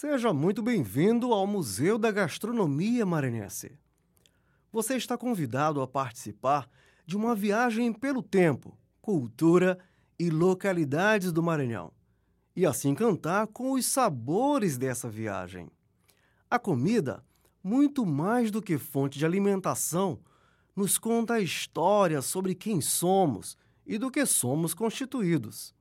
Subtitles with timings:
[0.00, 3.76] Seja muito bem-vindo ao Museu da Gastronomia Maranhense.
[4.70, 6.70] Você está convidado a participar
[7.04, 9.76] de uma viagem pelo tempo, cultura
[10.16, 11.92] e localidades do Maranhão,
[12.54, 15.68] e assim cantar com os sabores dessa viagem.
[16.48, 17.24] A comida,
[17.60, 20.20] muito mais do que fonte de alimentação,
[20.76, 25.74] nos conta a história sobre quem somos e do que somos constituídos.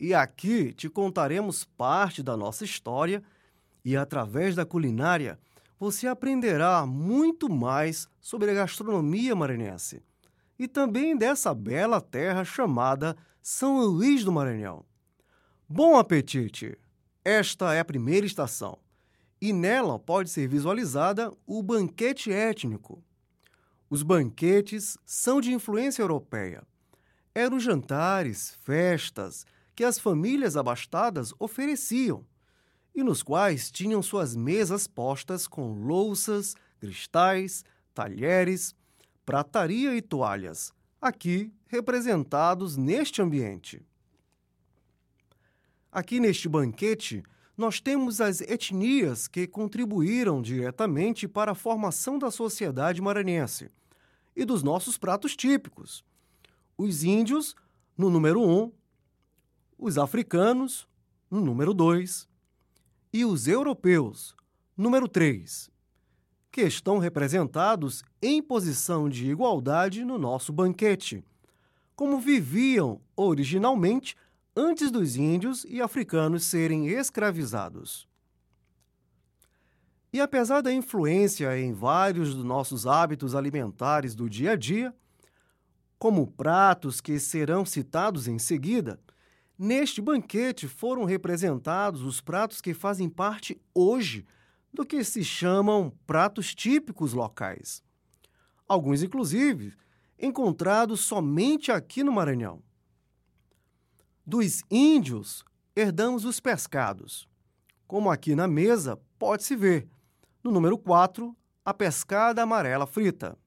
[0.00, 3.22] E aqui te contaremos parte da nossa história
[3.84, 5.38] e através da culinária
[5.78, 10.02] você aprenderá muito mais sobre a gastronomia maranhense
[10.58, 14.84] e também dessa bela terra chamada São Luís do Maranhão.
[15.68, 16.78] Bom apetite!
[17.24, 18.78] Esta é a primeira estação
[19.40, 23.02] e nela pode ser visualizada o banquete étnico.
[23.90, 26.62] Os banquetes são de influência europeia.
[27.34, 32.24] Eram jantares, festas que as famílias abastadas ofereciam
[32.94, 38.74] e nos quais tinham suas mesas postas com louças, cristais, talheres,
[39.26, 43.82] prataria e toalhas, aqui representados neste ambiente.
[45.90, 47.22] Aqui neste banquete,
[47.56, 53.70] nós temos as etnias que contribuíram diretamente para a formação da sociedade maranhense
[54.34, 56.04] e dos nossos pratos típicos.
[56.76, 57.54] Os índios,
[57.96, 58.72] no número 1, um,
[59.78, 60.88] os africanos,
[61.30, 62.28] no número 2,
[63.14, 64.34] e os europeus,
[64.76, 65.70] número 3,
[66.50, 71.24] que estão representados em posição de igualdade no nosso banquete,
[71.94, 74.16] como viviam originalmente
[74.56, 78.08] antes dos índios e africanos serem escravizados.
[80.12, 84.92] E apesar da influência em vários dos nossos hábitos alimentares do dia a dia,
[86.00, 88.98] como pratos que serão citados em seguida,
[89.58, 94.26] Neste banquete foram representados os pratos que fazem parte hoje
[94.72, 97.82] do que se chamam pratos típicos locais.
[98.66, 99.72] Alguns, inclusive,
[100.18, 102.62] encontrados somente aqui no Maranhão.
[104.26, 105.44] Dos índios,
[105.76, 107.28] herdamos os pescados.
[107.86, 109.86] Como aqui na mesa pode-se ver,
[110.42, 113.38] no número 4, a pescada amarela frita.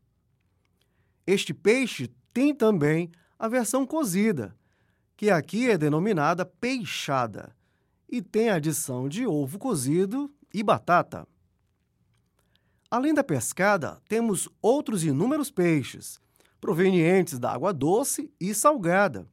[1.25, 4.55] Este peixe tem também a versão cozida,
[5.17, 7.55] que aqui é denominada peixada
[8.07, 11.27] e tem adição de ovo cozido e batata.
[12.89, 16.21] Além da pescada, temos outros inúmeros peixes,
[16.61, 19.27] provenientes da água doce e salgada.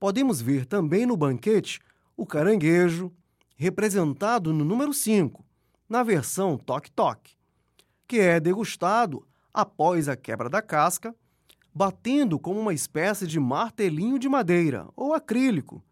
[0.00, 1.78] Podemos ver também no banquete
[2.16, 3.12] o caranguejo,
[3.54, 5.44] representado no número 5,
[5.86, 7.36] na versão toque-toque,
[8.08, 11.14] que é degustado após a quebra da casca
[11.76, 15.84] batendo como uma espécie de martelinho de madeira ou acrílico.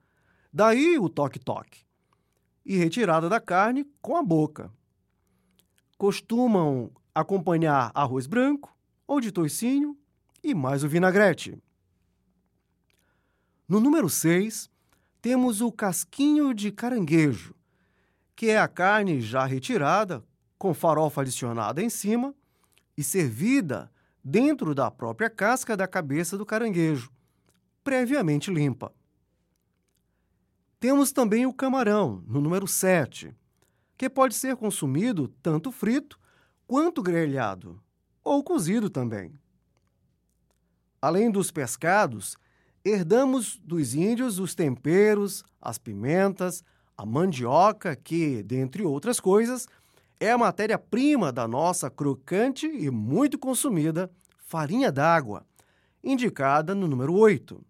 [0.50, 1.84] Daí o toque-toque.
[2.64, 4.72] E retirada da carne com a boca.
[5.98, 8.74] Costumam acompanhar arroz branco
[9.06, 9.94] ou de toicinho
[10.42, 11.62] e mais o vinagrete.
[13.68, 14.70] No número 6,
[15.20, 17.54] temos o casquinho de caranguejo,
[18.34, 20.24] que é a carne já retirada,
[20.56, 22.34] com farofa adicionada em cima
[22.96, 23.92] e servida
[24.24, 27.12] dentro da própria casca da cabeça do caranguejo,
[27.82, 28.90] previamente limpa.
[30.80, 33.34] Temos também o camarão, no número 7,
[33.96, 36.18] que pode ser consumido tanto frito
[36.66, 37.80] quanto grelhado,
[38.22, 39.38] ou cozido também.
[41.00, 42.36] Além dos pescados,
[42.82, 46.64] herdamos dos índios os temperos, as pimentas,
[46.96, 49.66] a mandioca, que, dentre outras coisas,
[50.20, 55.46] é a matéria-prima da nossa crocante e muito consumida farinha d'água,
[56.02, 57.64] indicada no número 8.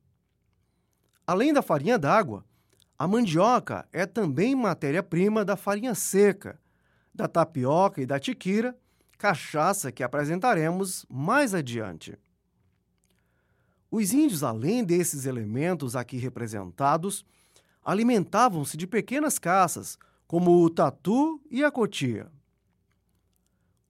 [1.26, 2.44] Além da farinha d'água,
[2.98, 6.60] a mandioca é também matéria-prima da farinha seca,
[7.14, 8.76] da tapioca e da tiquira,
[9.18, 12.18] cachaça que apresentaremos mais adiante.
[13.90, 17.24] Os índios, além desses elementos aqui representados,
[17.84, 19.96] alimentavam-se de pequenas caças,
[20.26, 22.30] como o tatu e a cotia.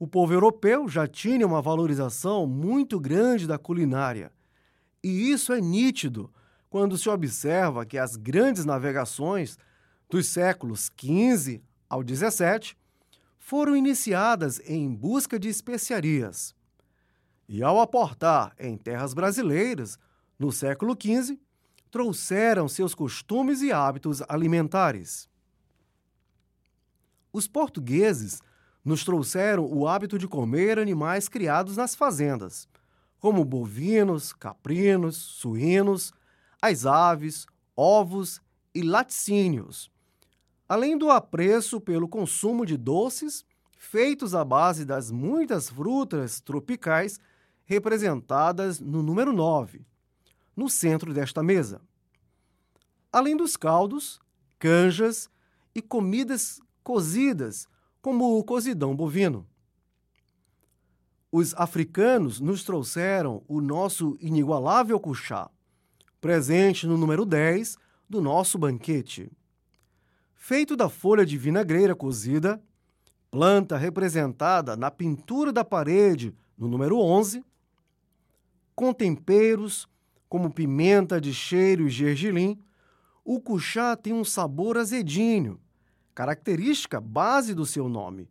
[0.05, 4.31] O povo europeu já tinha uma valorização muito grande da culinária.
[5.03, 6.31] E isso é nítido
[6.69, 9.57] quando se observa que as grandes navegações
[10.11, 12.77] dos séculos XV ao XVII
[13.39, 16.55] foram iniciadas em busca de especiarias.
[17.49, 19.99] E ao aportar em terras brasileiras,
[20.39, 21.41] no século XV,
[21.91, 25.31] trouxeram seus costumes e hábitos alimentares.
[27.33, 28.43] Os portugueses
[28.85, 32.69] nos trouxeram o hábito de comer animais criados nas fazendas,
[33.19, 36.13] como bovinos, caprinos, suínos,
[36.61, 38.41] as aves, ovos
[38.75, 39.91] e laticínios.
[40.69, 43.45] além do apreço pelo consumo de doces
[43.77, 47.21] feitos à base das muitas frutas tropicais
[47.67, 49.85] representadas no número 9,
[50.57, 51.81] no centro desta mesa.
[53.13, 54.21] Além dos caldos,
[54.59, 55.31] canjas
[55.75, 57.69] e comidas cozidas,
[58.05, 59.47] como o cozidão bovino.
[61.33, 65.51] Os africanos nos trouxeram o nosso inigualável cuchá,
[66.21, 69.33] presente no número 10 do nosso banquete.
[70.35, 72.63] Feito da folha de vinagreira cozida,
[73.31, 77.43] planta representada na pintura da parede no número 11,
[78.75, 79.89] com temperos
[80.29, 82.61] como pimenta de cheiro e gergelim,
[83.25, 85.59] o cuchá tem um sabor azedinho,
[86.15, 88.29] característica base do seu nome,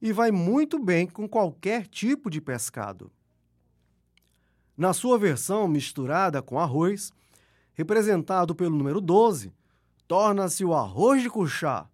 [0.00, 3.12] e vai muito bem com qualquer tipo de pescado.
[4.76, 7.12] Na sua versão misturada com arroz,
[7.74, 9.52] representado pelo número 12,
[10.08, 11.86] torna-se o arroz de cuchá,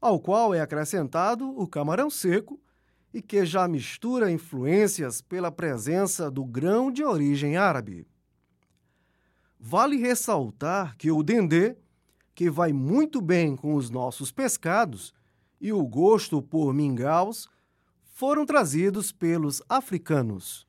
[0.00, 2.58] ao qual é acrescentado o camarão seco
[3.12, 8.06] e que já mistura influências pela presença do grão de origem árabe.
[9.58, 11.76] Vale ressaltar que o dendê
[12.34, 15.12] que vai muito bem com os nossos pescados,
[15.60, 17.48] e o gosto por mingaus
[18.02, 20.66] foram trazidos pelos africanos.